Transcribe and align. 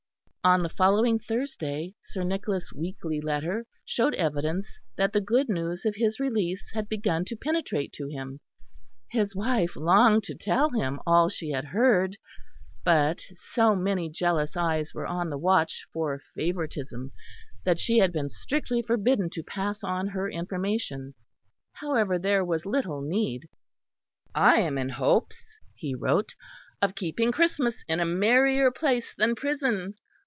On 0.43 0.63
the 0.63 0.69
following 0.69 1.19
Thursday, 1.19 1.93
Sir 2.01 2.23
Nicholas' 2.23 2.73
weekly 2.73 3.21
letter 3.21 3.67
showed 3.85 4.15
evidence 4.15 4.79
that 4.95 5.13
the 5.13 5.21
good 5.21 5.47
news 5.47 5.85
of 5.85 5.93
his 5.97 6.19
release 6.19 6.67
had 6.73 6.89
begun 6.89 7.25
to 7.25 7.35
penetrate 7.35 7.93
to 7.93 8.07
him; 8.07 8.39
his 9.11 9.35
wife 9.35 9.75
longed 9.75 10.23
to 10.23 10.33
tell 10.33 10.71
him 10.71 10.99
all 11.05 11.29
she 11.29 11.51
had 11.51 11.65
heard, 11.65 12.17
but 12.83 13.21
so 13.35 13.75
many 13.75 14.09
jealous 14.09 14.57
eyes 14.57 14.95
were 14.95 15.05
on 15.05 15.29
the 15.29 15.37
watch 15.37 15.85
for 15.93 16.19
favouritism 16.35 17.11
that 17.63 17.79
she 17.79 17.99
had 17.99 18.11
been 18.11 18.27
strictly 18.27 18.81
forbidden 18.81 19.29
to 19.29 19.43
pass 19.43 19.83
on 19.83 20.07
her 20.07 20.27
information. 20.27 21.13
However 21.73 22.17
there 22.17 22.43
was 22.43 22.65
little 22.65 23.03
need. 23.03 23.47
"I 24.33 24.55
am 24.55 24.79
in 24.79 24.89
hopes," 24.89 25.59
he 25.75 25.93
wrote, 25.93 26.33
"of 26.81 26.95
keeping 26.95 27.31
Christmas 27.31 27.83
in 27.87 27.99
a 27.99 28.05
merrier 28.05 28.71
place 28.71 29.13
than 29.13 29.35
prison. 29.35 29.93